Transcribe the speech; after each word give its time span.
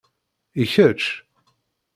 I 0.61 0.63
kečč? 0.71 1.01